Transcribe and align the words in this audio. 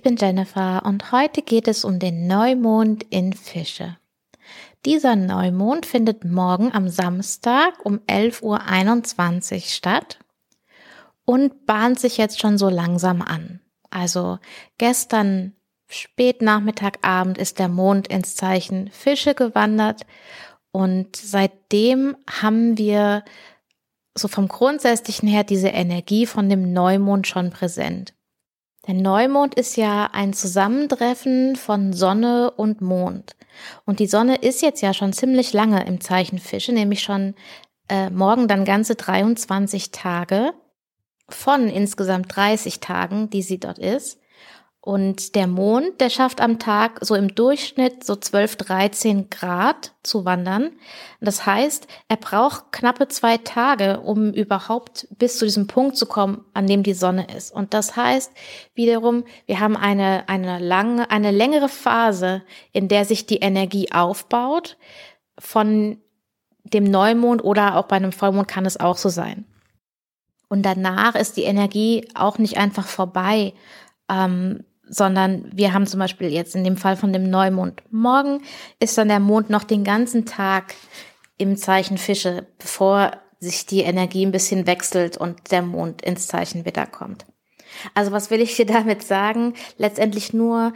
ich 0.00 0.02
bin 0.02 0.16
Jennifer 0.16 0.82
und 0.86 1.12
heute 1.12 1.42
geht 1.42 1.68
es 1.68 1.84
um 1.84 1.98
den 1.98 2.26
Neumond 2.26 3.02
in 3.10 3.34
Fische. 3.34 3.98
Dieser 4.86 5.14
Neumond 5.14 5.84
findet 5.84 6.24
morgen 6.24 6.72
am 6.72 6.88
Samstag 6.88 7.84
um 7.84 7.98
11.21 8.06 9.54
Uhr 9.56 9.60
statt 9.60 10.18
und 11.26 11.66
bahnt 11.66 12.00
sich 12.00 12.16
jetzt 12.16 12.40
schon 12.40 12.56
so 12.56 12.70
langsam 12.70 13.20
an. 13.20 13.60
Also 13.90 14.38
gestern 14.78 15.52
spät 15.86 16.40
Nachmittag, 16.40 17.06
Abend 17.06 17.36
ist 17.36 17.58
der 17.58 17.68
Mond 17.68 18.08
ins 18.08 18.36
Zeichen 18.36 18.88
Fische 18.88 19.34
gewandert 19.34 20.06
und 20.72 21.14
seitdem 21.14 22.16
haben 22.40 22.78
wir 22.78 23.22
so 24.16 24.28
vom 24.28 24.48
Grundsätzlichen 24.48 25.28
her 25.28 25.44
diese 25.44 25.68
Energie 25.68 26.24
von 26.24 26.48
dem 26.48 26.72
Neumond 26.72 27.26
schon 27.26 27.50
präsent. 27.50 28.14
Der 28.90 29.00
Neumond 29.00 29.54
ist 29.54 29.76
ja 29.76 30.10
ein 30.12 30.32
Zusammentreffen 30.32 31.54
von 31.54 31.92
Sonne 31.92 32.50
und 32.50 32.80
Mond. 32.80 33.36
Und 33.84 34.00
die 34.00 34.08
Sonne 34.08 34.34
ist 34.34 34.62
jetzt 34.62 34.80
ja 34.80 34.92
schon 34.92 35.12
ziemlich 35.12 35.52
lange 35.52 35.86
im 35.86 36.00
Zeichen 36.00 36.40
Fische, 36.40 36.72
nämlich 36.72 37.00
schon 37.00 37.36
äh, 37.88 38.10
morgen 38.10 38.48
dann 38.48 38.64
ganze 38.64 38.96
23 38.96 39.92
Tage 39.92 40.54
von 41.28 41.68
insgesamt 41.68 42.34
30 42.34 42.80
Tagen, 42.80 43.30
die 43.30 43.42
sie 43.42 43.60
dort 43.60 43.78
ist. 43.78 44.18
Und 44.82 45.34
der 45.34 45.46
Mond, 45.46 46.00
der 46.00 46.08
schafft 46.08 46.40
am 46.40 46.58
Tag 46.58 47.00
so 47.02 47.14
im 47.14 47.34
Durchschnitt 47.34 48.02
so 48.02 48.16
12, 48.16 48.56
13 48.56 49.28
Grad 49.28 49.92
zu 50.02 50.24
wandern. 50.24 50.70
Das 51.20 51.44
heißt, 51.44 51.86
er 52.08 52.16
braucht 52.16 52.72
knappe 52.72 53.08
zwei 53.08 53.36
Tage, 53.36 54.00
um 54.00 54.32
überhaupt 54.32 55.06
bis 55.18 55.36
zu 55.38 55.44
diesem 55.44 55.66
Punkt 55.66 55.98
zu 55.98 56.06
kommen, 56.06 56.46
an 56.54 56.66
dem 56.66 56.82
die 56.82 56.94
Sonne 56.94 57.26
ist. 57.36 57.52
Und 57.52 57.74
das 57.74 57.94
heißt 57.94 58.32
wiederum, 58.74 59.24
wir 59.44 59.60
haben 59.60 59.76
eine, 59.76 60.26
eine 60.30 60.58
lange, 60.58 61.10
eine 61.10 61.30
längere 61.30 61.68
Phase, 61.68 62.40
in 62.72 62.88
der 62.88 63.04
sich 63.04 63.26
die 63.26 63.40
Energie 63.40 63.92
aufbaut. 63.92 64.78
Von 65.38 65.98
dem 66.64 66.84
Neumond 66.84 67.44
oder 67.44 67.76
auch 67.76 67.84
bei 67.84 67.96
einem 67.96 68.12
Vollmond 68.12 68.48
kann 68.48 68.64
es 68.64 68.80
auch 68.80 68.96
so 68.96 69.10
sein. 69.10 69.44
Und 70.48 70.62
danach 70.62 71.16
ist 71.16 71.36
die 71.36 71.44
Energie 71.44 72.08
auch 72.14 72.38
nicht 72.38 72.56
einfach 72.56 72.86
vorbei, 72.86 73.52
ähm, 74.10 74.64
sondern 74.90 75.50
wir 75.54 75.72
haben 75.72 75.86
zum 75.86 76.00
Beispiel 76.00 76.32
jetzt 76.32 76.54
in 76.56 76.64
dem 76.64 76.76
Fall 76.76 76.96
von 76.96 77.12
dem 77.12 77.30
Neumond. 77.30 77.82
Morgen 77.90 78.42
ist 78.80 78.98
dann 78.98 79.08
der 79.08 79.20
Mond 79.20 79.48
noch 79.48 79.64
den 79.64 79.84
ganzen 79.84 80.26
Tag 80.26 80.74
im 81.38 81.56
Zeichen 81.56 81.96
Fische, 81.96 82.46
bevor 82.58 83.12
sich 83.38 83.64
die 83.64 83.80
Energie 83.80 84.26
ein 84.26 84.32
bisschen 84.32 84.66
wechselt 84.66 85.16
und 85.16 85.50
der 85.52 85.62
Mond 85.62 86.02
ins 86.02 86.26
Zeichen 86.26 86.66
Widder 86.66 86.86
kommt. 86.86 87.24
Also 87.94 88.12
was 88.12 88.30
will 88.30 88.40
ich 88.42 88.56
dir 88.56 88.66
damit 88.66 89.02
sagen? 89.02 89.54
Letztendlich 89.78 90.34
nur 90.34 90.72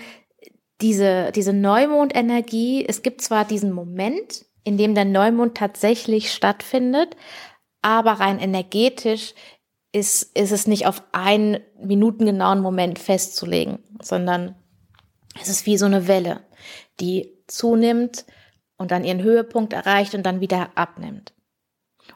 diese, 0.81 1.33
diese 1.33 1.53
Neumondenergie. 1.53 2.85
Es 2.87 3.03
gibt 3.03 3.21
zwar 3.21 3.45
diesen 3.45 3.73
Moment, 3.73 4.47
in 4.63 4.79
dem 4.79 4.95
der 4.95 5.05
Neumond 5.05 5.57
tatsächlich 5.57 6.33
stattfindet, 6.33 7.17
aber 7.83 8.13
rein 8.13 8.39
energetisch 8.39 9.35
ist, 9.95 10.37
ist 10.37 10.51
es 10.51 10.67
nicht 10.67 10.87
auf 10.87 11.03
einen 11.13 11.59
minutengenauen 11.81 12.61
Moment 12.61 12.99
festzulegen, 12.99 13.79
sondern 14.03 14.57
es 15.41 15.49
ist 15.49 15.67
wie 15.67 15.79
so 15.79 15.87
eine 15.87 16.09
Welle, 16.09 16.41
die 16.99 17.33
zunimmt 17.47 18.25
und 18.77 18.91
dann 18.91 19.05
ihren 19.05 19.23
Höhepunkt 19.23 19.73
erreicht 19.73 20.15
und 20.15 20.25
dann 20.25 20.41
wieder 20.41 20.71
abnimmt. 20.75 21.33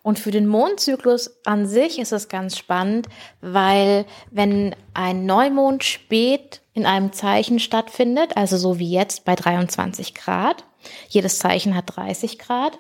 Und 0.03 0.19
für 0.19 0.33
den 0.33 0.49
Mondzyklus 0.49 1.41
an 1.45 1.67
sich 1.67 1.99
ist 2.01 2.13
es 2.13 2.29
ganz 2.29 2.59
spannend, 2.59 3.09
weil 3.41 4.07
wenn 4.31 4.75
ein 4.93 5.25
Neumond 5.25 5.85
spät 5.85 6.63
in 6.75 6.85
einem 6.85 7.13
Zeichen 7.13 7.61
stattfindet, 7.61 8.37
also 8.37 8.57
so 8.57 8.79
wie 8.79 8.91
jetzt 8.91 9.25
bei 9.25 9.37
23 9.37 10.15
Grad, 10.15 10.65
jedes 11.09 11.39
Zeichen 11.39 11.77
hat 11.77 11.97
30 11.97 12.39
Grad, 12.39 12.79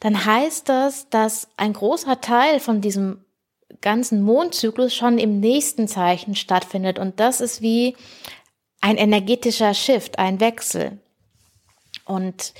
dann 0.00 0.24
heißt 0.24 0.68
das, 0.68 1.10
dass 1.10 1.48
ein 1.58 1.74
großer 1.74 2.22
Teil 2.22 2.58
von 2.58 2.80
diesem 2.80 3.24
ganzen 3.80 4.22
Mondzyklus 4.22 4.94
schon 4.94 5.18
im 5.18 5.40
nächsten 5.40 5.88
Zeichen 5.88 6.34
stattfindet. 6.34 6.98
Und 6.98 7.20
das 7.20 7.40
ist 7.40 7.62
wie 7.62 7.96
ein 8.80 8.96
energetischer 8.96 9.74
Shift, 9.74 10.18
ein 10.18 10.40
Wechsel. 10.40 10.98
Und 12.04 12.54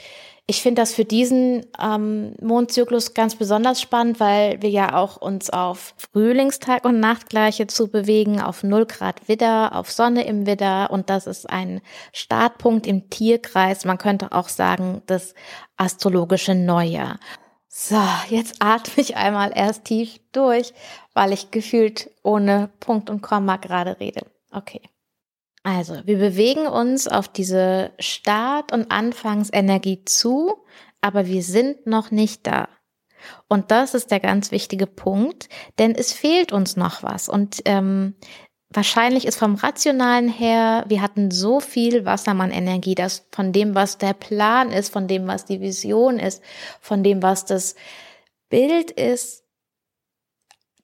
ich 0.50 0.62
finde 0.62 0.82
das 0.82 0.92
für 0.92 1.04
diesen 1.04 1.64
ähm, 1.80 2.34
Mondzyklus 2.40 3.14
ganz 3.14 3.36
besonders 3.36 3.80
spannend, 3.80 4.18
weil 4.18 4.60
wir 4.60 4.70
ja 4.70 4.96
auch 4.96 5.16
uns 5.16 5.48
auf 5.48 5.94
Frühlingstag 5.96 6.84
und 6.84 6.98
Nachtgleiche 6.98 7.68
zu 7.68 7.86
bewegen, 7.86 8.40
auf 8.40 8.64
0 8.64 8.86
Grad 8.86 9.28
Widder, 9.28 9.76
auf 9.76 9.92
Sonne 9.92 10.26
im 10.26 10.46
Widder 10.46 10.90
und 10.90 11.08
das 11.08 11.28
ist 11.28 11.48
ein 11.48 11.80
Startpunkt 12.12 12.88
im 12.88 13.10
Tierkreis. 13.10 13.84
Man 13.84 13.98
könnte 13.98 14.32
auch 14.32 14.48
sagen, 14.48 15.02
das 15.06 15.34
astrologische 15.76 16.56
Neujahr. 16.56 17.20
So, 17.72 18.02
jetzt 18.28 18.56
atme 18.58 19.00
ich 19.00 19.16
einmal 19.16 19.52
erst 19.54 19.84
tief 19.84 20.18
durch, 20.32 20.74
weil 21.14 21.32
ich 21.32 21.52
gefühlt 21.52 22.10
ohne 22.24 22.68
Punkt 22.80 23.08
und 23.08 23.22
Komma 23.22 23.58
gerade 23.58 24.00
rede. 24.00 24.26
Okay. 24.50 24.82
Also, 25.62 26.04
wir 26.04 26.18
bewegen 26.18 26.66
uns 26.66 27.06
auf 27.06 27.28
diese 27.28 27.92
Start- 28.00 28.72
und 28.72 28.90
Anfangsenergie 28.90 30.04
zu, 30.04 30.56
aber 31.00 31.26
wir 31.26 31.44
sind 31.44 31.86
noch 31.86 32.10
nicht 32.10 32.44
da. 32.44 32.68
Und 33.48 33.70
das 33.70 33.94
ist 33.94 34.10
der 34.10 34.20
ganz 34.20 34.50
wichtige 34.50 34.88
Punkt, 34.88 35.48
denn 35.78 35.94
es 35.94 36.12
fehlt 36.12 36.50
uns 36.50 36.76
noch 36.76 37.04
was. 37.04 37.28
Und 37.28 37.62
ähm, 37.66 38.16
wahrscheinlich 38.72 39.26
ist 39.26 39.38
vom 39.38 39.56
Rationalen 39.56 40.28
her, 40.28 40.84
wir 40.86 41.02
hatten 41.02 41.30
so 41.30 41.60
viel 41.60 42.04
Wassermann-Energie, 42.04 42.94
dass 42.94 43.26
von 43.32 43.52
dem, 43.52 43.74
was 43.74 43.98
der 43.98 44.14
Plan 44.14 44.70
ist, 44.70 44.92
von 44.92 45.08
dem, 45.08 45.26
was 45.26 45.44
die 45.44 45.60
Vision 45.60 46.18
ist, 46.18 46.42
von 46.80 47.02
dem, 47.02 47.22
was 47.22 47.44
das 47.44 47.74
Bild 48.48 48.90
ist, 48.92 49.44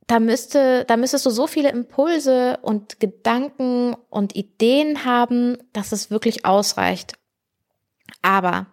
da 0.09 0.21
müsste, 0.21 0.85
da 0.85 0.97
müsstest 0.97 1.27
du 1.27 1.31
so 1.31 1.47
viele 1.47 1.71
Impulse 1.71 2.59
und 2.63 3.01
Gedanken 3.01 3.97
und 4.09 4.37
Ideen 4.37 5.05
haben, 5.05 5.59
dass 5.73 5.93
es 5.93 6.11
wirklich 6.11 6.45
ausreicht. 6.45 7.15
Aber 8.23 8.67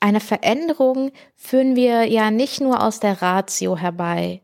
eine 0.00 0.20
Veränderung 0.20 1.12
führen 1.34 1.76
wir 1.76 2.04
ja 2.04 2.30
nicht 2.30 2.60
nur 2.60 2.82
aus 2.82 3.00
der 3.00 3.20
Ratio 3.20 3.76
herbei, 3.76 4.42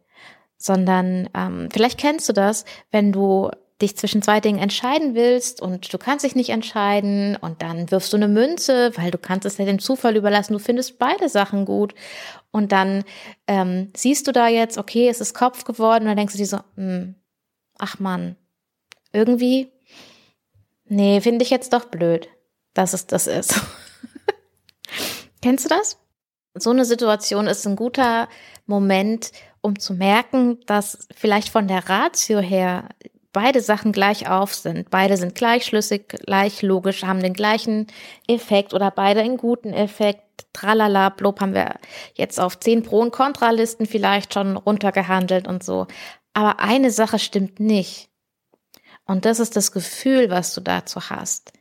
sondern 0.59 1.31
ähm, 1.35 1.69
vielleicht 1.73 1.99
kennst 1.99 2.29
du 2.29 2.33
das, 2.35 2.65
wenn 2.91 3.11
du 3.11 3.51
dich 3.81 3.97
zwischen 3.97 4.22
zwei 4.22 4.41
Dingen 4.41 4.59
entscheiden 4.59 5.15
willst 5.15 5.62
und 5.62 5.93
du 5.93 5.99
kannst 5.99 6.25
dich 6.25 6.34
nicht 6.34 6.50
entscheiden 6.50 7.37
und 7.37 7.62
dann 7.62 7.91
wirfst 7.91 8.12
du 8.12 8.16
eine 8.16 8.27
Münze, 8.27 8.93
weil 8.97 9.11
du 9.11 9.19
kannst 9.19 9.47
es 9.47 9.59
ja 9.59 9.65
dem 9.65 9.78
Zufall 9.78 10.16
überlassen, 10.16 10.53
du 10.53 10.59
findest 10.59 10.99
beide 10.99 11.28
Sachen 11.28 11.65
gut 11.65 11.94
und 12.50 12.72
dann 12.72 13.05
ähm, 13.47 13.93
siehst 13.97 14.27
du 14.27 14.33
da 14.33 14.49
jetzt, 14.49 14.78
okay, 14.78 15.09
es 15.09 15.21
ist 15.21 15.34
Kopf 15.34 15.65
geworden 15.65 16.03
und 16.03 16.09
dann 16.09 16.17
denkst 16.17 16.34
du 16.34 16.38
dir 16.38 16.47
so, 16.47 16.59
hm, 16.75 17.15
ach 17.78 18.00
man, 18.00 18.37
irgendwie, 19.12 19.71
nee, 20.87 21.21
finde 21.21 21.44
ich 21.44 21.50
jetzt 21.50 21.72
doch 21.72 21.84
blöd, 21.84 22.28
dass 22.75 22.94
es 22.94 23.06
das 23.06 23.28
ist. 23.28 23.61
Kennst 25.43 25.65
du 25.65 25.69
das? 25.69 25.99
So 26.55 26.70
eine 26.70 26.85
Situation 26.85 27.47
ist 27.47 27.64
ein 27.64 27.76
guter 27.76 28.29
Moment, 28.67 29.31
um 29.61 29.79
zu 29.79 29.94
merken, 29.94 30.58
dass 30.67 31.06
vielleicht 31.14 31.50
von 31.50 31.69
der 31.69 31.88
Ratio 31.88 32.41
her 32.41 32.88
beide 33.33 33.61
Sachen 33.61 33.93
gleich 33.93 34.29
auf 34.29 34.55
sind. 34.55 34.91
Beide 34.91 35.17
sind 35.17 35.35
gleich 35.35 35.67
schlüssig, 35.67 36.09
gleich 36.09 36.63
logisch, 36.63 37.05
haben 37.05 37.23
den 37.23 37.35
gleichen 37.35 37.87
Effekt 38.27 38.75
oder 38.75 38.91
beide 38.91 39.21
einen 39.21 39.37
guten 39.37 39.73
Effekt. 39.73 40.23
Tralala, 40.53 41.09
blub 41.11 41.41
haben 41.41 41.55
wir 41.55 41.75
jetzt 42.15 42.41
auf 42.41 42.59
zehn 42.59 42.83
Pro- 42.83 43.01
und 43.01 43.13
Kontralisten 43.13 43.87
vielleicht 43.87 44.35
schon 44.35 44.57
runtergehandelt 44.57 45.49
und 45.49 45.63
so. 45.63 45.87
Aber 46.33 46.61
eine 46.61 46.91
Sache 46.91 47.19
stimmt 47.19 47.61
nicht. 47.61 48.09
Und 49.05 49.25
das 49.25 49.41
ist 49.41 49.57
das 49.57 49.73
Gefühl, 49.73 50.31
was 50.31 50.55
du 50.55 50.61
dazu 50.61 51.11
hast. 51.11 51.53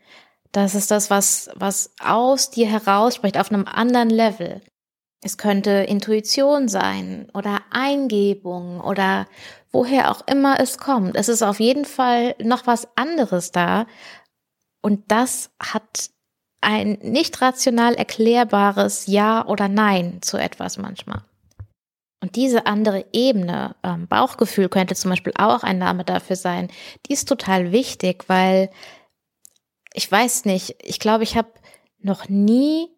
Das 0.52 0.76
ist 0.76 0.92
das, 0.92 1.10
was, 1.10 1.50
was 1.56 1.92
aus 2.00 2.52
dir 2.52 2.68
herausspricht 2.68 3.38
auf 3.38 3.52
einem 3.52 3.66
anderen 3.66 4.10
Level. 4.10 4.62
Es 5.22 5.38
könnte 5.38 5.72
Intuition 5.72 6.68
sein 6.68 7.30
oder 7.34 7.62
Eingebung 7.72 8.82
oder 8.82 9.28
woher 9.72 10.12
auch 10.12 10.22
immer 10.28 10.60
es 10.60 10.78
kommt. 10.78 11.16
Es 11.16 11.28
ist 11.28 11.42
auf 11.42 11.60
jeden 11.60 11.86
Fall 11.86 12.36
noch 12.42 12.68
was 12.68 12.88
anderes 12.96 13.52
da. 13.52 13.88
Und 14.82 15.12
das 15.12 15.50
hat 15.60 16.12
ein 16.62 17.00
nicht 17.02 17.42
rational 17.42 17.96
erklärbares 17.96 19.08
Ja 19.08 19.46
oder 19.46 19.68
Nein 19.68 20.22
zu 20.22 20.38
etwas 20.38 20.78
manchmal. 20.78 21.24
Und 22.22 22.36
diese 22.36 22.66
andere 22.66 23.06
Ebene, 23.14 23.76
ähm, 23.84 24.08
Bauchgefühl 24.08 24.70
könnte 24.70 24.96
zum 24.96 25.12
Beispiel 25.12 25.34
auch 25.38 25.64
ein 25.64 25.78
Name 25.78 26.04
dafür 26.04 26.36
sein, 26.36 26.70
die 27.06 27.14
ist 27.14 27.28
total 27.28 27.72
wichtig, 27.72 28.26
weil 28.28 28.72
ich 29.94 30.12
weiß 30.12 30.46
nicht, 30.46 30.76
ich 30.80 31.00
glaube, 31.00 31.24
ich 31.24 31.38
habe 31.38 31.50
noch 32.00 32.28
nie 32.28 32.90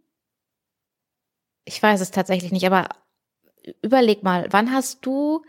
ich 1.69 1.81
weiß 1.81 2.01
es 2.01 2.11
tatsächlich 2.11 2.51
nicht, 2.51 2.65
aber 2.65 2.89
überleg 3.81 4.23
mal, 4.23 4.47
wann 4.51 4.73
hast 4.73 5.05
du 5.05 5.43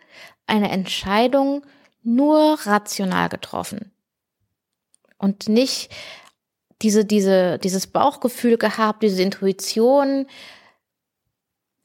eine 0.47 0.71
Entscheidung 0.71 1.65
nur 2.03 2.59
rational 2.65 3.29
getroffen? 3.29 3.93
und 5.21 5.49
nicht 5.49 5.91
diese, 6.83 7.05
diese, 7.05 7.59
dieses 7.59 7.87
Bauchgefühl 7.87 8.57
gehabt, 8.57 9.03
diese 9.03 9.23
Intuition, 9.23 10.27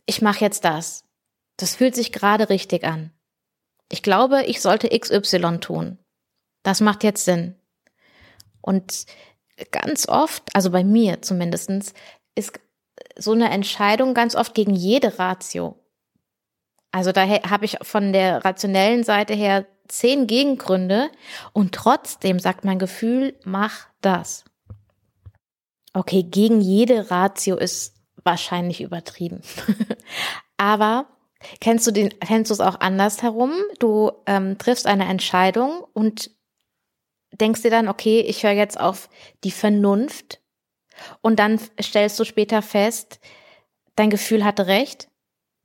ich 0.05 0.21
mache 0.21 0.39
jetzt 0.39 0.63
das. 0.63 1.03
Das 1.57 1.75
fühlt 1.75 1.95
sich 1.95 2.11
gerade 2.11 2.49
richtig 2.49 2.85
an. 2.85 3.11
Ich 3.91 4.01
glaube, 4.01 4.43
ich 4.45 4.61
sollte 4.61 4.97
XY 4.97 5.59
tun. 5.59 5.99
Das 6.63 6.81
macht 6.81 7.03
jetzt 7.03 7.25
Sinn. 7.25 7.55
Und 8.61 9.05
ganz 9.71 10.07
oft, 10.07 10.43
also 10.55 10.71
bei 10.71 10.83
mir 10.83 11.21
zumindestens, 11.21 11.93
ist 12.33 12.59
so 13.17 13.31
eine 13.31 13.49
Entscheidung 13.49 14.13
ganz 14.13 14.35
oft 14.35 14.53
gegen 14.53 14.75
jede 14.75 15.19
Ratio. 15.19 15.79
Also 16.91 17.11
da 17.11 17.27
habe 17.27 17.65
ich 17.65 17.77
von 17.81 18.13
der 18.13 18.45
rationellen 18.45 19.03
Seite 19.03 19.33
her 19.33 19.65
zehn 19.87 20.27
Gegengründe 20.27 21.09
und 21.53 21.73
trotzdem 21.73 22.39
sagt 22.39 22.63
mein 22.65 22.79
Gefühl, 22.79 23.37
mach 23.43 23.87
das. 24.01 24.45
Okay, 25.93 26.23
gegen 26.23 26.61
jede 26.61 27.11
Ratio 27.11 27.57
ist 27.57 27.95
wahrscheinlich 28.23 28.81
übertrieben. 28.81 29.41
Aber 30.57 31.07
kennst 31.61 31.85
du 31.87 31.91
den, 31.91 32.17
kennst 32.19 32.49
du 32.49 32.53
es 32.53 32.59
auch 32.59 32.79
andersherum? 32.79 33.53
Du 33.79 34.11
ähm, 34.25 34.57
triffst 34.57 34.87
eine 34.87 35.05
Entscheidung 35.05 35.85
und 35.93 36.31
denkst 37.33 37.61
dir 37.61 37.71
dann, 37.71 37.87
okay, 37.87 38.21
ich 38.21 38.43
höre 38.43 38.51
jetzt 38.51 38.79
auf 38.79 39.09
die 39.43 39.51
Vernunft 39.51 40.39
und 41.21 41.39
dann 41.39 41.59
stellst 41.81 42.19
du 42.19 42.23
später 42.23 42.61
fest, 42.61 43.19
dein 43.95 44.09
Gefühl 44.09 44.43
hatte 44.43 44.67
recht. 44.67 45.09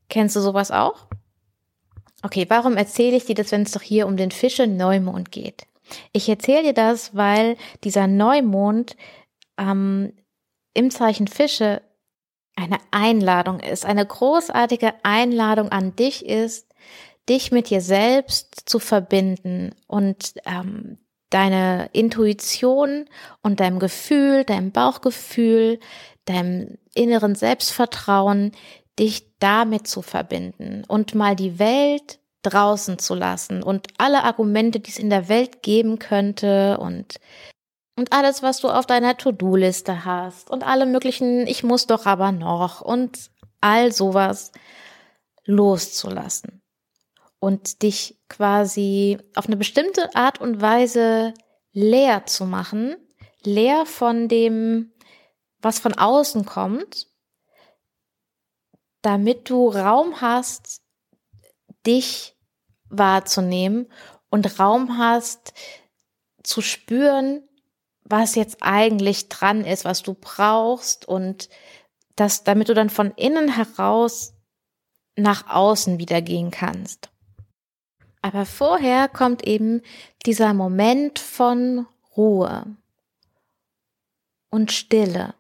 Kennst 0.08 0.36
du 0.36 0.40
sowas 0.40 0.70
auch? 0.70 1.06
Okay, 2.22 2.46
warum 2.48 2.76
erzähle 2.76 3.16
ich 3.16 3.24
dir 3.24 3.34
das, 3.34 3.52
wenn 3.52 3.62
es 3.62 3.72
doch 3.72 3.82
hier 3.82 4.06
um 4.06 4.16
den 4.16 4.30
Fische 4.30 4.66
Neumond 4.66 5.32
geht? 5.32 5.66
Ich 6.12 6.28
erzähle 6.28 6.64
dir 6.64 6.74
das, 6.74 7.14
weil 7.14 7.56
dieser 7.82 8.06
Neumond 8.06 8.96
ähm, 9.58 10.12
im 10.74 10.90
Zeichen 10.90 11.26
Fische 11.26 11.82
eine 12.56 12.78
Einladung 12.90 13.60
ist, 13.60 13.84
eine 13.84 14.04
großartige 14.04 14.92
Einladung 15.02 15.70
an 15.70 15.96
dich 15.96 16.24
ist, 16.26 16.66
dich 17.28 17.52
mit 17.52 17.70
dir 17.70 17.80
selbst 17.80 18.68
zu 18.68 18.78
verbinden 18.78 19.74
und 19.86 20.34
ähm, 20.44 20.98
deine 21.30 21.88
Intuition 21.92 23.06
und 23.42 23.60
deinem 23.60 23.78
Gefühl, 23.78 24.44
deinem 24.44 24.72
Bauchgefühl, 24.72 25.78
deinem 26.24 26.76
inneren 26.94 27.34
Selbstvertrauen, 27.34 28.52
dich 28.98 29.38
damit 29.38 29.86
zu 29.86 30.02
verbinden 30.02 30.84
und 30.86 31.14
mal 31.14 31.36
die 31.36 31.58
Welt 31.58 32.18
draußen 32.42 32.98
zu 32.98 33.14
lassen 33.14 33.62
und 33.62 33.88
alle 33.98 34.24
Argumente, 34.24 34.80
die 34.80 34.90
es 34.90 34.98
in 34.98 35.10
der 35.10 35.28
Welt 35.28 35.62
geben 35.62 35.98
könnte 35.98 36.78
und 36.78 37.16
und 37.96 38.14
alles, 38.14 38.42
was 38.42 38.60
du 38.60 38.70
auf 38.70 38.86
deiner 38.86 39.18
To-Do-Liste 39.18 40.06
hast 40.06 40.48
und 40.48 40.66
alle 40.66 40.86
möglichen, 40.86 41.46
ich 41.46 41.62
muss 41.62 41.86
doch 41.86 42.06
aber 42.06 42.32
noch 42.32 42.80
und 42.80 43.30
all 43.60 43.92
sowas 43.92 44.52
loszulassen 45.44 46.59
und 47.40 47.82
dich 47.82 48.18
quasi 48.28 49.18
auf 49.34 49.46
eine 49.46 49.56
bestimmte 49.56 50.14
Art 50.14 50.40
und 50.40 50.60
Weise 50.60 51.34
leer 51.72 52.26
zu 52.26 52.44
machen, 52.44 52.96
leer 53.42 53.86
von 53.86 54.28
dem, 54.28 54.92
was 55.60 55.78
von 55.78 55.94
außen 55.94 56.44
kommt, 56.44 57.08
damit 59.02 59.48
du 59.48 59.68
Raum 59.68 60.20
hast, 60.20 60.82
dich 61.86 62.36
wahrzunehmen 62.88 63.90
und 64.28 64.58
Raum 64.58 64.98
hast 64.98 65.54
zu 66.42 66.60
spüren, 66.60 67.48
was 68.02 68.34
jetzt 68.34 68.58
eigentlich 68.60 69.28
dran 69.28 69.64
ist, 69.64 69.84
was 69.84 70.02
du 70.02 70.14
brauchst 70.14 71.06
und 71.06 71.48
das, 72.16 72.44
damit 72.44 72.68
du 72.68 72.74
dann 72.74 72.90
von 72.90 73.12
innen 73.12 73.48
heraus 73.48 74.34
nach 75.16 75.48
außen 75.48 75.98
wieder 75.98 76.20
gehen 76.20 76.50
kannst. 76.50 77.10
Aber 78.22 78.44
vorher 78.44 79.08
kommt 79.08 79.46
eben 79.46 79.82
dieser 80.26 80.52
Moment 80.52 81.18
von 81.18 81.86
Ruhe 82.16 82.76
und 84.50 84.72
Stille 84.72 85.34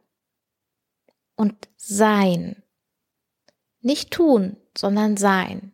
und 1.36 1.68
Sein. 1.76 2.62
Nicht 3.80 4.10
tun, 4.10 4.56
sondern 4.76 5.16
sein. 5.16 5.72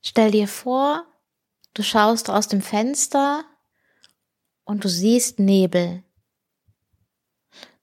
Stell 0.00 0.30
dir 0.30 0.46
vor, 0.46 1.04
du 1.74 1.82
schaust 1.82 2.30
aus 2.30 2.48
dem 2.48 2.62
Fenster 2.62 3.44
und 4.64 4.84
du 4.84 4.88
siehst 4.88 5.38
Nebel. 5.38 6.04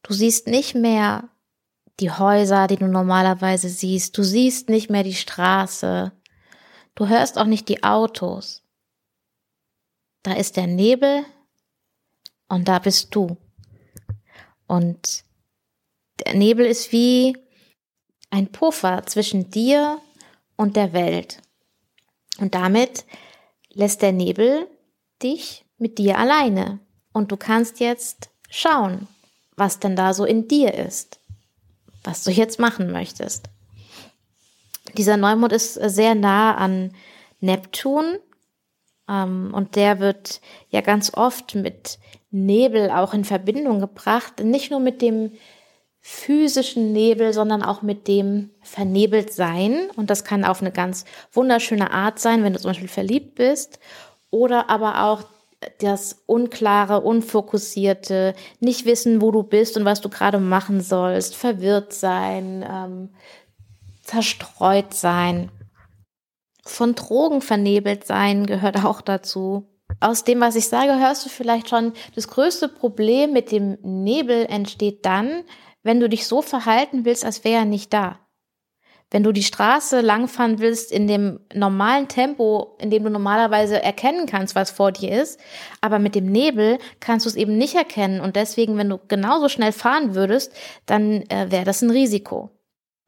Du 0.02 0.14
siehst 0.14 0.48
nicht 0.48 0.76
mehr 0.76 1.30
die 2.00 2.12
Häuser, 2.12 2.68
die 2.68 2.78
du 2.78 2.88
normalerweise 2.88 3.70
siehst. 3.70 4.18
Du 4.18 4.24
siehst 4.24 4.70
nicht 4.70 4.90
mehr 4.90 5.04
die 5.04 5.14
Straße. 5.14 6.12
Du 6.96 7.08
hörst 7.08 7.38
auch 7.38 7.46
nicht 7.46 7.70
die 7.70 7.84
Autos. 7.84 8.62
Da 10.22 10.34
ist 10.34 10.58
der 10.58 10.68
Nebel 10.68 11.26
und 12.48 12.68
da 12.68 12.80
bist 12.80 13.14
du. 13.16 13.38
Und 14.68 15.24
der 16.26 16.36
Nebel 16.36 16.66
ist 16.66 16.92
wie 16.92 17.38
ein 18.30 18.52
Puffer 18.52 19.06
zwischen 19.06 19.50
dir 19.50 20.00
und 20.56 20.76
der 20.76 20.94
Welt. 20.94 21.42
Und 22.38 22.56
damit 22.56 23.06
lässt 23.70 24.02
der 24.02 24.12
Nebel 24.12 24.68
dich 25.22 25.66
mit 25.78 25.98
dir 25.98 26.18
alleine. 26.18 26.80
Und 27.12 27.32
du 27.32 27.38
kannst 27.38 27.80
jetzt 27.80 28.30
schauen, 28.50 29.08
was 29.56 29.80
denn 29.80 29.96
da 29.96 30.14
so 30.14 30.26
in 30.26 30.48
dir 30.48 30.74
ist, 30.74 31.20
was 32.04 32.24
du 32.24 32.32
jetzt 32.32 32.60
machen 32.60 32.92
möchtest. 32.92 33.50
Dieser 34.98 35.18
Neumond 35.18 35.54
ist 35.54 35.74
sehr 35.74 36.16
nah 36.16 36.56
an 36.56 36.94
Neptun 37.40 38.18
ähm, 39.10 39.52
und 39.54 39.76
der 39.76 40.00
wird 40.00 40.42
ja 40.70 40.82
ganz 40.82 41.14
oft 41.14 41.56
mit 41.56 42.00
Nebel 42.32 42.90
auch 42.90 43.14
in 43.14 43.26
Verbindung 43.26 43.80
gebracht, 43.80 44.44
nicht 44.44 44.72
nur 44.72 44.80
mit 44.80 45.02
dem 45.02 45.32
physischen 46.06 46.92
Nebel, 46.92 47.32
sondern 47.32 47.64
auch 47.64 47.82
mit 47.82 48.10
dem 48.10 48.50
vernebelt 48.62 49.32
sein. 49.32 49.90
Und 49.96 50.10
das 50.10 50.26
kann 50.26 50.44
auf 50.44 50.62
eine 50.62 50.72
ganz 50.72 51.06
wunderschöne 51.32 51.92
Art 51.92 52.20
sein, 52.20 52.44
wenn 52.44 52.52
du 52.52 52.60
zum 52.60 52.72
Beispiel 52.72 52.90
verliebt 52.90 53.36
bist. 53.36 53.80
Oder 54.30 54.70
aber 54.70 55.06
auch 55.06 55.24
das 55.80 56.24
unklare, 56.26 57.00
unfokussierte, 57.02 58.34
nicht 58.60 58.86
wissen, 58.86 59.22
wo 59.22 59.32
du 59.32 59.44
bist 59.44 59.78
und 59.78 59.86
was 59.86 60.02
du 60.02 60.10
gerade 60.10 60.40
machen 60.40 60.82
sollst, 60.82 61.36
verwirrt 61.36 61.94
sein, 61.94 62.66
ähm, 62.70 63.10
zerstreut 64.14 64.94
sein, 64.94 65.52
von 66.66 66.96
Drogen 66.96 67.42
vernebelt 67.42 68.06
sein 68.06 68.46
gehört 68.46 68.84
auch 68.84 69.02
dazu. 69.02 69.68
Aus 70.00 70.24
dem, 70.24 70.40
was 70.40 70.56
ich 70.56 70.68
sage, 70.68 70.98
hörst 71.00 71.26
du 71.26 71.30
vielleicht 71.30 71.70
schon, 71.70 71.94
das 72.16 72.28
größte 72.28 72.68
Problem 72.68 73.34
mit 73.34 73.52
dem 73.52 73.78
Nebel 73.82 74.46
entsteht 74.46 75.06
dann, 75.06 75.44
wenn 75.84 76.00
du 76.00 76.08
dich 76.08 76.26
so 76.26 76.42
verhalten 76.42 77.06
willst, 77.06 77.26
als 77.26 77.44
wäre 77.44 77.60
er 77.60 77.66
nicht 77.66 77.94
da. 77.94 78.20
Wenn 79.12 79.24
du 79.24 79.32
die 79.32 79.44
Straße 79.44 80.02
langfahren 80.02 80.60
willst 80.60 80.92
in 80.92 81.08
dem 81.08 81.42
normalen 81.54 82.08
Tempo, 82.08 82.78
in 82.80 82.90
dem 82.90 83.04
du 83.04 83.10
normalerweise 83.10 83.84
erkennen 83.84 84.26
kannst, 84.26 84.56
was 84.56 84.72
vor 84.72 84.92
dir 84.92 85.22
ist, 85.22 85.40
aber 85.82 86.00
mit 86.00 86.16
dem 86.16 86.26
Nebel 86.32 86.80
kannst 87.00 87.26
du 87.26 87.30
es 87.30 87.36
eben 87.36 87.58
nicht 87.58 87.76
erkennen 87.76 88.22
und 88.22 88.36
deswegen, 88.36 88.78
wenn 88.78 88.90
du 88.90 89.00
genauso 89.08 89.50
schnell 89.50 89.74
fahren 89.74 90.16
würdest, 90.16 90.54
dann 90.86 91.24
äh, 91.30 91.52
wäre 91.52 91.66
das 91.66 91.82
ein 91.82 91.92
Risiko. 91.92 92.50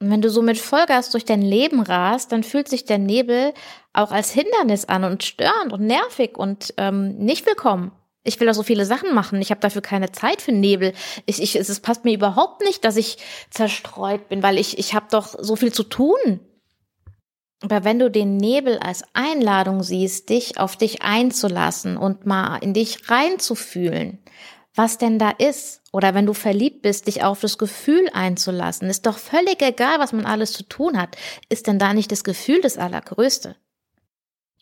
Wenn 0.10 0.22
du 0.22 0.30
so 0.30 0.42
mit 0.42 0.58
Vollgas 0.58 1.10
durch 1.10 1.26
dein 1.26 1.42
Leben 1.42 1.82
rast, 1.82 2.32
dann 2.32 2.44
fühlt 2.44 2.68
sich 2.68 2.86
der 2.86 2.98
Nebel 2.98 3.54
auch 3.94 4.12
als 4.12 4.32
Hindernis 4.32 4.86
an 4.86 5.04
und 5.04 5.24
störend 5.24 5.74
und 5.74 5.82
nervig 5.82 6.38
und 6.38 6.74
ähm, 6.78 7.18
nicht 7.18 7.46
willkommen. 7.46 7.92
Ich 8.24 8.40
will 8.40 8.48
da 8.48 8.54
so 8.54 8.64
viele 8.64 8.86
Sachen 8.86 9.14
machen. 9.14 9.42
Ich 9.42 9.52
habe 9.52 9.62
dafür 9.62 9.82
keine 9.82 10.12
Zeit 10.12 10.42
für 10.42 10.52
Nebel. 10.52 10.94
Ich, 11.26 11.42
ich, 11.42 11.56
es 11.56 11.80
passt 11.80 12.06
mir 12.06 12.14
überhaupt 12.14 12.62
nicht, 12.62 12.84
dass 12.84 12.98
ich 12.98 13.18
zerstreut 13.52 14.30
bin, 14.30 14.42
weil 14.42 14.58
ich, 14.58 14.80
ich 14.80 14.96
habe 14.96 15.06
doch 15.12 15.36
so 15.40 15.56
viel 15.56 15.72
zu 15.72 15.84
tun. 15.84 16.40
Aber 17.62 17.84
wenn 17.84 18.00
du 18.00 18.12
den 18.12 18.38
Nebel 18.38 18.80
als 18.80 19.04
Einladung 19.14 19.84
siehst, 19.84 20.30
dich 20.30 20.60
auf 20.60 20.76
dich 20.76 21.04
einzulassen 21.04 21.98
und 21.98 22.26
mal 22.26 22.58
in 22.58 22.74
dich 22.74 23.10
reinzufühlen, 23.10 24.20
was 24.74 24.98
denn 24.98 25.20
da 25.20 25.30
ist, 25.30 25.82
oder 25.96 26.14
wenn 26.14 26.26
du 26.26 26.34
verliebt 26.34 26.82
bist, 26.82 27.08
dich 27.08 27.24
auf 27.24 27.40
das 27.40 27.58
Gefühl 27.58 28.10
einzulassen, 28.12 28.90
ist 28.90 29.06
doch 29.06 29.18
völlig 29.18 29.62
egal, 29.62 29.98
was 29.98 30.12
man 30.12 30.26
alles 30.26 30.52
zu 30.52 30.64
tun 30.64 31.00
hat, 31.00 31.16
ist 31.48 31.68
denn 31.68 31.80
da 31.80 31.94
nicht 31.94 32.12
das 32.12 32.26
Gefühl 32.26 32.60
das 32.60 32.78
Allergrößte? 32.78 33.56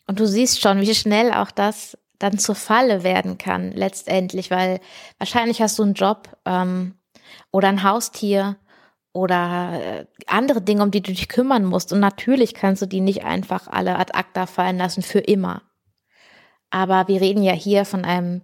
Und 0.06 0.20
du 0.20 0.28
siehst 0.28 0.60
schon, 0.60 0.80
wie 0.80 0.94
schnell 0.94 1.32
auch 1.32 1.50
das 1.50 1.98
dann 2.20 2.38
zur 2.38 2.54
Falle 2.54 3.02
werden 3.02 3.36
kann, 3.36 3.72
letztendlich, 3.72 4.52
weil 4.52 4.78
wahrscheinlich 5.18 5.60
hast 5.60 5.76
du 5.76 5.82
einen 5.82 5.94
Job 5.94 6.28
ähm, 6.44 6.94
oder 7.50 7.66
ein 7.66 7.82
Haustier 7.82 8.54
oder 9.12 9.80
äh, 9.82 10.06
andere 10.28 10.62
Dinge, 10.62 10.84
um 10.84 10.92
die 10.92 11.02
du 11.02 11.10
dich 11.10 11.28
kümmern 11.28 11.64
musst. 11.64 11.92
Und 11.92 11.98
natürlich 11.98 12.54
kannst 12.54 12.80
du 12.82 12.86
die 12.86 13.00
nicht 13.00 13.24
einfach 13.24 13.66
alle 13.66 13.98
ad 13.98 14.12
acta 14.14 14.46
fallen 14.46 14.78
lassen 14.78 15.02
für 15.02 15.18
immer. 15.18 15.62
Aber 16.70 17.08
wir 17.08 17.20
reden 17.20 17.42
ja 17.42 17.54
hier 17.54 17.84
von 17.84 18.04
einem 18.04 18.42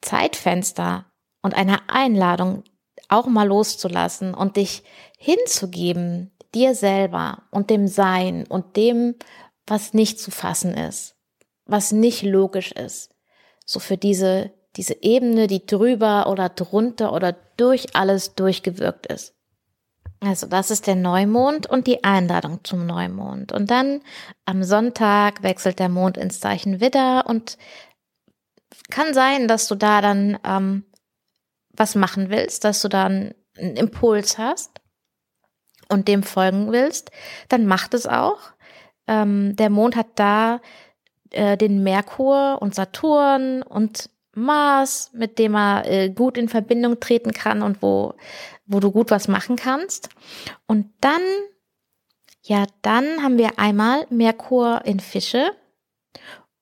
Zeitfenster 0.00 1.11
und 1.42 1.54
eine 1.54 1.88
Einladung 1.88 2.64
auch 3.08 3.26
mal 3.26 3.46
loszulassen 3.46 4.32
und 4.34 4.56
dich 4.56 4.84
hinzugeben, 5.18 6.30
dir 6.54 6.74
selber 6.74 7.42
und 7.50 7.70
dem 7.70 7.88
Sein 7.88 8.46
und 8.46 8.76
dem, 8.76 9.16
was 9.66 9.94
nicht 9.94 10.18
zu 10.18 10.30
fassen 10.30 10.74
ist, 10.74 11.16
was 11.66 11.92
nicht 11.92 12.22
logisch 12.22 12.72
ist. 12.72 13.10
So 13.64 13.80
für 13.80 13.96
diese, 13.96 14.52
diese 14.76 15.02
Ebene, 15.02 15.46
die 15.46 15.66
drüber 15.66 16.28
oder 16.28 16.48
drunter 16.48 17.12
oder 17.12 17.36
durch 17.56 17.94
alles 17.94 18.34
durchgewirkt 18.34 19.06
ist. 19.06 19.34
Also 20.20 20.46
das 20.46 20.70
ist 20.70 20.86
der 20.86 20.94
Neumond 20.94 21.68
und 21.68 21.86
die 21.86 22.04
Einladung 22.04 22.60
zum 22.62 22.86
Neumond. 22.86 23.52
Und 23.52 23.70
dann 23.70 24.00
am 24.44 24.62
Sonntag 24.62 25.42
wechselt 25.42 25.80
der 25.80 25.88
Mond 25.88 26.16
ins 26.16 26.38
Zeichen 26.38 26.80
Widder 26.80 27.24
und 27.26 27.58
kann 28.90 29.14
sein, 29.14 29.48
dass 29.48 29.66
du 29.66 29.74
da 29.74 30.00
dann 30.00 30.38
ähm, 30.44 30.84
was 31.74 31.94
machen 31.94 32.30
willst, 32.30 32.64
dass 32.64 32.82
du 32.82 32.88
dann 32.88 33.34
einen 33.56 33.76
Impuls 33.76 34.38
hast 34.38 34.80
und 35.88 36.08
dem 36.08 36.22
folgen 36.22 36.72
willst, 36.72 37.10
dann 37.48 37.66
mach 37.66 37.88
das 37.88 38.06
auch. 38.06 38.38
Ähm, 39.06 39.56
der 39.56 39.70
Mond 39.70 39.96
hat 39.96 40.08
da 40.16 40.60
äh, 41.30 41.56
den 41.56 41.82
Merkur 41.82 42.60
und 42.60 42.74
Saturn 42.74 43.62
und 43.62 44.10
Mars, 44.34 45.10
mit 45.12 45.38
dem 45.38 45.54
er 45.54 45.84
äh, 45.86 46.08
gut 46.08 46.38
in 46.38 46.48
Verbindung 46.48 47.00
treten 47.00 47.32
kann 47.32 47.62
und 47.62 47.82
wo, 47.82 48.14
wo 48.64 48.80
du 48.80 48.90
gut 48.90 49.10
was 49.10 49.28
machen 49.28 49.56
kannst. 49.56 50.08
Und 50.66 50.90
dann, 51.00 51.22
ja, 52.42 52.64
dann 52.80 53.22
haben 53.22 53.38
wir 53.38 53.58
einmal 53.58 54.06
Merkur 54.08 54.82
in 54.84 55.00
Fische 55.00 55.52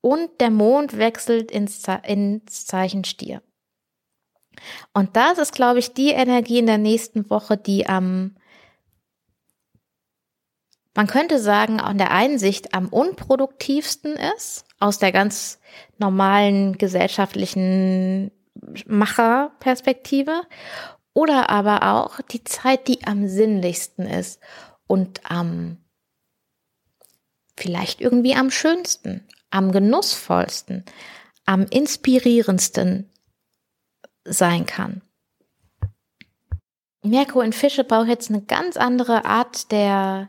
und 0.00 0.40
der 0.40 0.50
Mond 0.50 0.96
wechselt 0.96 1.50
ins, 1.50 1.82
Ze 1.82 2.00
ins 2.04 2.66
Zeichen 2.66 3.04
Stier. 3.04 3.42
Und 4.92 5.16
das 5.16 5.38
ist, 5.38 5.52
glaube 5.52 5.78
ich, 5.78 5.94
die 5.94 6.10
Energie 6.10 6.58
in 6.58 6.66
der 6.66 6.78
nächsten 6.78 7.28
Woche, 7.30 7.56
die 7.56 7.86
am, 7.86 8.36
man 10.94 11.06
könnte 11.06 11.38
sagen, 11.38 11.80
an 11.80 11.98
der 11.98 12.10
einen 12.10 12.38
Sicht 12.38 12.74
am 12.74 12.88
unproduktivsten 12.88 14.16
ist, 14.36 14.64
aus 14.78 14.98
der 14.98 15.12
ganz 15.12 15.60
normalen 15.98 16.78
gesellschaftlichen 16.78 18.30
Macherperspektive, 18.86 20.42
oder 21.12 21.50
aber 21.50 21.92
auch 21.92 22.20
die 22.20 22.44
Zeit, 22.44 22.88
die 22.88 23.04
am 23.06 23.26
sinnlichsten 23.26 24.06
ist 24.06 24.40
und 24.86 25.20
am 25.30 25.78
vielleicht 27.56 28.00
irgendwie 28.00 28.34
am 28.34 28.50
schönsten, 28.50 29.26
am 29.50 29.72
genussvollsten, 29.72 30.84
am 31.44 31.66
inspirierendsten 31.66 33.09
sein 34.24 34.66
kann. 34.66 35.02
Merkur 37.02 37.44
in 37.44 37.52
Fische 37.52 37.84
braucht 37.84 38.08
jetzt 38.08 38.30
eine 38.30 38.42
ganz 38.42 38.76
andere 38.76 39.24
Art 39.24 39.72
der 39.72 40.28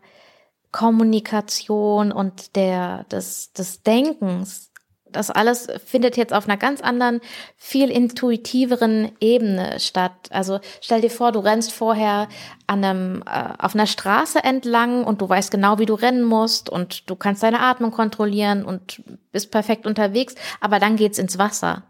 Kommunikation 0.71 2.12
und 2.12 2.55
der, 2.55 3.03
des, 3.05 3.51
des 3.51 3.83
Denkens. 3.83 4.71
Das 5.10 5.29
alles 5.29 5.67
findet 5.86 6.15
jetzt 6.15 6.33
auf 6.33 6.48
einer 6.48 6.55
ganz 6.55 6.79
anderen, 6.79 7.19
viel 7.57 7.91
intuitiveren 7.91 9.12
Ebene 9.19 9.77
statt. 9.81 10.13
Also 10.29 10.62
stell 10.79 11.01
dir 11.01 11.10
vor, 11.10 11.33
du 11.33 11.39
rennst 11.39 11.74
vorher 11.74 12.29
an 12.67 12.86
einem, 12.86 13.24
äh, 13.25 13.50
auf 13.60 13.75
einer 13.75 13.88
Straße 13.88 14.41
entlang 14.41 15.03
und 15.03 15.21
du 15.21 15.27
weißt 15.27 15.51
genau, 15.51 15.79
wie 15.79 15.86
du 15.86 15.95
rennen 15.95 16.24
musst 16.24 16.69
und 16.69 17.10
du 17.10 17.17
kannst 17.17 17.43
deine 17.43 17.60
Atmung 17.60 17.91
kontrollieren 17.91 18.63
und 18.63 19.03
bist 19.33 19.51
perfekt 19.51 19.86
unterwegs, 19.86 20.36
aber 20.62 20.79
dann 20.79 20.95
geht's 20.95 21.19
ins 21.19 21.38
Wasser. 21.38 21.83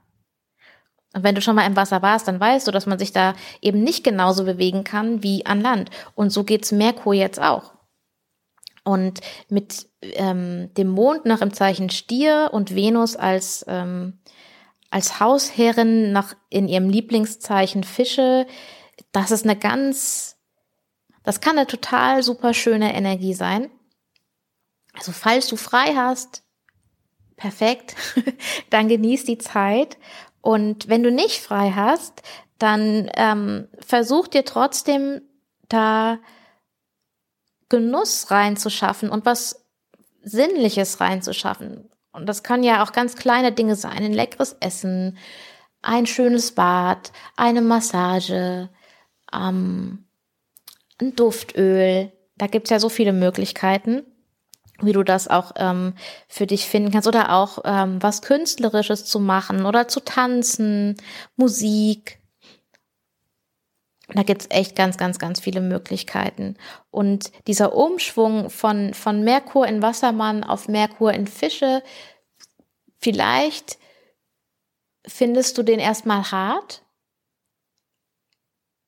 Und 1.13 1.24
wenn 1.24 1.36
du 1.36 1.41
schon 1.41 1.56
mal 1.56 1.68
im 1.68 1.75
Wasser 1.75 2.01
warst, 2.01 2.27
dann 2.27 2.39
weißt 2.39 2.68
du, 2.68 2.72
dass 2.72 2.86
man 2.86 2.98
sich 2.98 3.12
da 3.12 3.34
eben 3.62 3.84
nicht 3.84 4.03
genauso 4.03 4.46
bewegen 4.46 4.84
kann 4.84 5.24
wie 5.24 5.46
an 5.46 5.62
Land. 5.62 5.89
Und 6.15 6.30
so 6.30 6.44
geht's 6.44 6.72
Merkur 6.72 7.13
jetzt 7.13 7.41
auch. 7.41 7.74
Und 8.84 9.20
mit 9.50 9.88
ähm, 10.01 10.74
dem 10.75 10.88
Mond 10.88 11.25
noch 11.25 11.41
im 11.41 11.53
Zeichen 11.53 11.89
Stier 11.89 12.50
und 12.51 12.74
Venus 12.74 13.15
als, 13.15 13.65
ähm, 13.68 14.20
als 14.89 15.20
Hausherrin 15.20 16.12
noch 16.13 16.34
in 16.50 16.68
ihrem 16.68 16.89
Lieblingszeichen 16.89 17.84
Fische, 17.84 18.48
das 19.12 19.32
ist 19.32 19.44
eine 19.44 19.58
ganz, 19.58 20.38
das 21.24 21.41
kann 21.41 21.58
eine 21.58 21.68
total 21.68 22.24
super 22.24 22.53
schöne 22.53 22.96
Energie 22.96 23.34
sein. 23.34 23.70
Also 24.94 25.12
falls 25.12 25.48
du 25.48 25.58
frei 25.58 25.94
hast, 25.96 26.44
perfekt, 27.36 27.96
dann 28.70 28.88
genieß 28.88 29.25
die 29.25 29.38
Zeit 29.38 29.98
und 30.41 30.89
wenn 30.89 31.03
du 31.03 31.12
nicht 31.12 31.41
frei 31.41 31.71
hast, 31.75 32.24
dann 32.57 33.10
ähm, 33.15 33.67
versuch 33.79 34.27
dir 34.27 34.45
trotzdem 34.45 35.21
da 35.69 36.19
Genuss 37.69 38.29
reinzuschaffen 38.31 39.10
und 39.10 39.25
was 39.25 39.65
Sinnliches 40.24 41.00
reinzuschaffen. 41.00 41.89
Und 42.12 42.27
das 42.27 42.43
kann 42.43 42.63
ja 42.63 42.83
auch 42.83 42.91
ganz 42.91 43.15
kleine 43.15 43.51
Dinge 43.51 43.75
sein, 43.75 44.03
ein 44.03 44.13
leckeres 44.13 44.57
Essen, 44.60 45.17
ein 45.81 46.05
schönes 46.05 46.51
Bad, 46.51 47.12
eine 47.38 47.62
Massage, 47.62 48.69
ähm, 49.33 50.05
ein 51.00 51.15
Duftöl. 51.15 52.12
Da 52.38 52.48
gibt's 52.48 52.69
ja 52.69 52.79
so 52.79 52.89
viele 52.89 53.13
Möglichkeiten 53.13 54.03
wie 54.85 54.93
du 54.93 55.03
das 55.03 55.27
auch 55.27 55.53
ähm, 55.55 55.93
für 56.27 56.47
dich 56.47 56.67
finden 56.67 56.91
kannst 56.91 57.07
oder 57.07 57.33
auch 57.33 57.59
ähm, 57.65 58.01
was 58.01 58.21
Künstlerisches 58.21 59.05
zu 59.05 59.19
machen 59.19 59.65
oder 59.65 59.88
zu 59.88 60.00
tanzen, 60.00 60.97
Musik. 61.35 62.19
Da 64.13 64.23
gibt's 64.23 64.47
echt 64.50 64.75
ganz, 64.75 64.97
ganz, 64.97 65.19
ganz 65.19 65.39
viele 65.39 65.61
Möglichkeiten. 65.61 66.57
Und 66.89 67.31
dieser 67.47 67.73
Umschwung 67.73 68.50
von, 68.50 68.93
von 68.93 69.23
Merkur 69.23 69.67
in 69.67 69.81
Wassermann 69.81 70.43
auf 70.43 70.67
Merkur 70.67 71.13
in 71.13 71.27
Fische, 71.27 71.81
vielleicht 73.00 73.77
findest 75.07 75.57
du 75.57 75.63
den 75.63 75.79
erstmal 75.79 76.31
hart. 76.31 76.83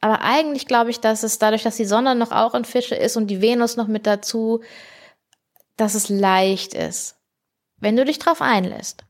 Aber 0.02 0.22
eigentlich 0.22 0.68
glaube 0.68 0.90
ich, 0.90 1.00
dass 1.00 1.24
es 1.24 1.40
dadurch, 1.40 1.64
dass 1.64 1.78
die 1.78 1.86
Sonne 1.86 2.14
noch 2.16 2.32
auch 2.32 2.54
in 2.56 2.66
Fische 2.66 2.96
ist 2.96 3.16
und 3.16 3.28
die 3.28 3.42
Venus 3.42 3.78
noch 3.78 3.88
mit 3.88 4.06
dazu, 4.06 4.62
dass 5.78 5.96
es 5.96 6.10
leicht 6.10 6.74
ist, 6.74 7.18
wenn 7.78 7.96
du 7.96 8.06
dich 8.06 8.20
drauf 8.20 8.42
einlässt. 8.42 9.04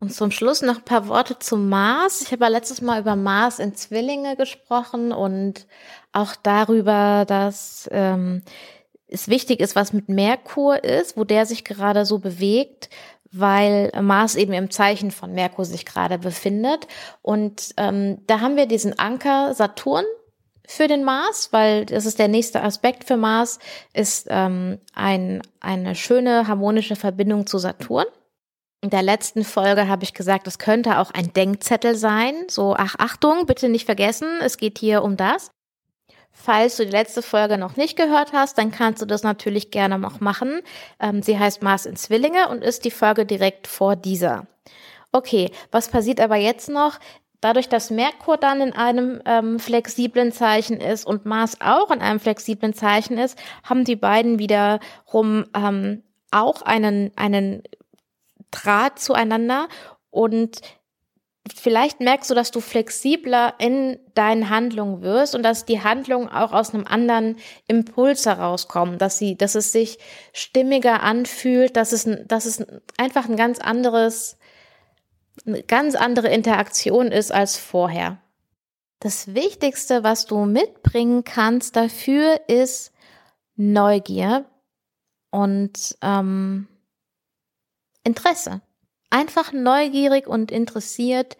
Und 0.00 0.14
zum 0.14 0.30
Schluss 0.30 0.62
noch 0.62 0.78
ein 0.78 0.84
paar 0.84 1.08
Worte 1.08 1.38
zum 1.40 1.68
Mars. 1.68 2.22
Ich 2.22 2.30
habe 2.30 2.44
ja 2.44 2.48
letztes 2.48 2.80
Mal 2.80 3.00
über 3.00 3.16
Mars 3.16 3.58
in 3.58 3.74
Zwillinge 3.74 4.36
gesprochen 4.36 5.10
und 5.10 5.66
auch 6.12 6.36
darüber, 6.36 7.24
dass 7.26 7.88
ähm, 7.90 8.42
es 9.08 9.26
wichtig 9.28 9.58
ist, 9.58 9.74
was 9.74 9.92
mit 9.92 10.08
Merkur 10.08 10.84
ist, 10.84 11.16
wo 11.16 11.24
der 11.24 11.46
sich 11.46 11.64
gerade 11.64 12.04
so 12.06 12.18
bewegt, 12.18 12.90
weil 13.32 13.90
Mars 14.00 14.36
eben 14.36 14.52
im 14.52 14.70
Zeichen 14.70 15.10
von 15.10 15.32
Merkur 15.32 15.64
sich 15.64 15.84
gerade 15.84 16.18
befindet. 16.18 16.86
Und 17.20 17.74
ähm, 17.76 18.22
da 18.26 18.40
haben 18.40 18.56
wir 18.56 18.66
diesen 18.66 18.98
Anker 18.98 19.52
Saturn, 19.54 20.04
für 20.68 20.86
den 20.86 21.02
Mars, 21.02 21.48
weil 21.50 21.86
das 21.86 22.04
ist 22.04 22.18
der 22.18 22.28
nächste 22.28 22.62
Aspekt 22.62 23.04
für 23.04 23.16
Mars, 23.16 23.58
ist 23.94 24.26
ähm, 24.28 24.78
ein, 24.94 25.40
eine 25.60 25.94
schöne 25.94 26.46
harmonische 26.46 26.94
Verbindung 26.94 27.46
zu 27.46 27.56
Saturn. 27.56 28.04
In 28.82 28.90
der 28.90 29.02
letzten 29.02 29.44
Folge 29.44 29.88
habe 29.88 30.04
ich 30.04 30.12
gesagt, 30.12 30.46
es 30.46 30.58
könnte 30.58 30.98
auch 30.98 31.10
ein 31.10 31.32
Denkzettel 31.32 31.96
sein. 31.96 32.34
So, 32.48 32.76
ach, 32.76 32.96
Achtung, 32.98 33.46
bitte 33.46 33.70
nicht 33.70 33.86
vergessen, 33.86 34.28
es 34.42 34.58
geht 34.58 34.78
hier 34.78 35.02
um 35.02 35.16
das. 35.16 35.50
Falls 36.30 36.76
du 36.76 36.84
die 36.84 36.92
letzte 36.92 37.22
Folge 37.22 37.56
noch 37.56 37.76
nicht 37.76 37.96
gehört 37.96 38.34
hast, 38.34 38.58
dann 38.58 38.70
kannst 38.70 39.00
du 39.00 39.06
das 39.06 39.22
natürlich 39.22 39.70
gerne 39.70 39.98
noch 39.98 40.20
machen. 40.20 40.60
Ähm, 41.00 41.22
sie 41.22 41.38
heißt 41.38 41.62
Mars 41.62 41.86
in 41.86 41.96
Zwillinge 41.96 42.48
und 42.50 42.62
ist 42.62 42.84
die 42.84 42.90
Folge 42.90 43.24
direkt 43.24 43.66
vor 43.66 43.96
dieser. 43.96 44.46
Okay, 45.12 45.50
was 45.72 45.88
passiert 45.88 46.20
aber 46.20 46.36
jetzt 46.36 46.68
noch? 46.68 46.98
Dadurch, 47.40 47.68
dass 47.68 47.90
Merkur 47.90 48.36
dann 48.36 48.60
in 48.60 48.72
einem 48.72 49.22
ähm, 49.24 49.60
flexiblen 49.60 50.32
Zeichen 50.32 50.80
ist 50.80 51.06
und 51.06 51.24
Mars 51.24 51.60
auch 51.60 51.90
in 51.90 52.00
einem 52.00 52.18
flexiblen 52.18 52.74
Zeichen 52.74 53.16
ist, 53.16 53.38
haben 53.62 53.84
die 53.84 53.96
beiden 53.96 54.38
wiederum 54.38 55.44
ähm, 55.54 56.02
auch 56.32 56.62
einen, 56.62 57.12
einen 57.16 57.62
Draht 58.50 58.98
zueinander. 58.98 59.68
Und 60.10 60.62
vielleicht 61.54 62.00
merkst 62.00 62.28
du, 62.28 62.34
dass 62.34 62.50
du 62.50 62.60
flexibler 62.60 63.54
in 63.58 63.98
deinen 64.14 64.50
Handlungen 64.50 65.02
wirst 65.02 65.34
und 65.34 65.42
dass 65.44 65.64
die 65.64 65.82
Handlungen 65.82 66.28
auch 66.28 66.52
aus 66.52 66.74
einem 66.74 66.86
anderen 66.86 67.36
Impuls 67.68 68.26
herauskommen, 68.26 68.98
dass 68.98 69.18
sie, 69.18 69.36
dass 69.36 69.54
es 69.54 69.70
sich 69.70 69.98
stimmiger 70.32 71.02
anfühlt, 71.02 71.76
dass 71.76 71.92
es, 71.92 72.08
dass 72.26 72.46
es 72.46 72.64
einfach 72.96 73.28
ein 73.28 73.36
ganz 73.36 73.60
anderes 73.60 74.37
eine 75.48 75.62
ganz 75.62 75.94
andere 75.94 76.28
Interaktion 76.28 77.10
ist 77.10 77.32
als 77.32 77.56
vorher. 77.56 78.18
Das 79.00 79.34
Wichtigste, 79.34 80.04
was 80.04 80.26
du 80.26 80.44
mitbringen 80.44 81.24
kannst 81.24 81.76
dafür, 81.76 82.40
ist 82.48 82.92
Neugier 83.56 84.44
und 85.30 85.96
ähm, 86.02 86.68
Interesse. 88.04 88.60
Einfach 89.10 89.52
neugierig 89.52 90.26
und 90.26 90.50
interessiert 90.50 91.36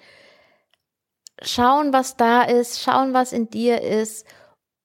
schauen, 1.42 1.92
was 1.92 2.16
da 2.16 2.42
ist, 2.42 2.82
schauen, 2.82 3.14
was 3.14 3.32
in 3.32 3.50
dir 3.50 3.82
ist 3.82 4.26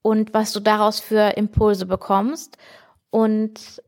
und 0.01 0.33
was 0.33 0.51
du 0.51 0.59
daraus 0.59 0.99
für 0.99 1.35
Impulse 1.37 1.85
bekommst. 1.85 2.57
Und 3.09 3.81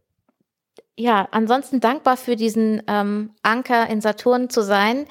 ja, 0.98 1.28
ansonsten 1.32 1.80
dankbar 1.80 2.18
für 2.18 2.36
diesen 2.36 2.82
ähm, 2.88 3.32
Anker 3.44 3.88
in 3.90 4.02
Saturn 4.02 4.50
zu 4.50 4.62
sein, 4.62 5.08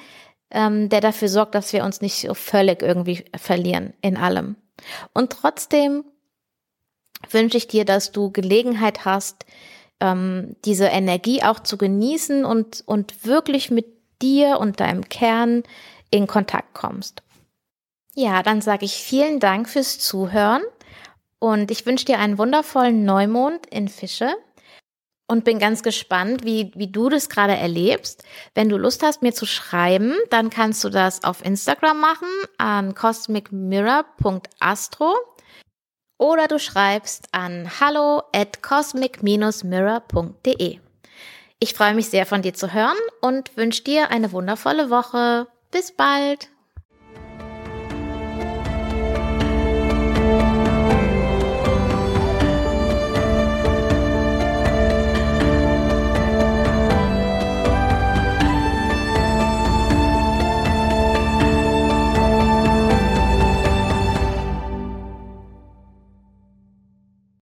ähm, 0.49 0.89
der 0.89 1.01
dafür 1.01 1.29
sorgt, 1.29 1.55
dass 1.55 1.73
wir 1.73 1.83
uns 1.83 2.01
nicht 2.01 2.19
so 2.19 2.33
völlig 2.33 2.81
irgendwie 2.81 3.25
verlieren 3.35 3.93
in 4.01 4.17
allem. 4.17 4.55
Und 5.13 5.31
trotzdem 5.31 6.03
wünsche 7.29 7.57
ich 7.57 7.67
dir, 7.67 7.85
dass 7.85 8.11
du 8.11 8.31
Gelegenheit 8.31 9.05
hast, 9.05 9.45
ähm, 9.99 10.55
diese 10.65 10.85
Energie 10.85 11.43
auch 11.43 11.59
zu 11.59 11.77
genießen 11.77 12.45
und, 12.45 12.83
und 12.85 13.25
wirklich 13.25 13.71
mit 13.71 13.85
dir 14.21 14.59
und 14.59 14.79
deinem 14.79 15.07
Kern 15.07 15.63
in 16.09 16.27
Kontakt 16.27 16.73
kommst. 16.73 17.21
Ja, 18.13 18.43
dann 18.43 18.61
sage 18.61 18.85
ich 18.85 18.93
vielen 18.93 19.39
Dank 19.39 19.67
fürs 19.69 19.99
Zuhören 19.99 20.63
und 21.39 21.69
ich 21.69 21.85
wünsche 21.85 22.05
dir 22.05 22.19
einen 22.19 22.37
wundervollen 22.37 23.03
Neumond 23.03 23.65
in 23.67 23.87
Fische 23.87 24.33
und 25.27 25.43
bin 25.43 25.59
ganz 25.59 25.83
gespannt, 25.83 26.43
wie, 26.43 26.71
wie 26.75 26.91
du 26.91 27.09
das 27.09 27.29
gerade 27.29 27.55
erlebst. 27.55 28.23
Wenn 28.53 28.69
du 28.69 28.77
Lust 28.77 29.01
hast, 29.03 29.21
mir 29.21 29.33
zu 29.33 29.45
schreiben, 29.45 30.15
dann 30.29 30.49
kannst 30.49 30.83
du 30.83 30.89
das 30.89 31.23
auf 31.23 31.43
Instagram 31.43 31.99
machen 31.99 32.27
an 32.57 32.95
cosmicmirror.astro 32.95 35.13
oder 36.17 36.47
du 36.47 36.59
schreibst 36.59 37.27
an 37.31 37.69
hallo 37.79 38.23
at 38.33 38.61
cosmic-mirror.de. 38.61 40.79
Ich 41.59 41.73
freue 41.73 41.95
mich 41.95 42.09
sehr 42.09 42.25
von 42.25 42.41
dir 42.41 42.53
zu 42.53 42.73
hören 42.73 42.97
und 43.21 43.55
wünsche 43.57 43.83
dir 43.83 44.11
eine 44.11 44.31
wundervolle 44.31 44.89
Woche. 44.89 45.47
Bis 45.71 45.91
bald! 45.91 46.49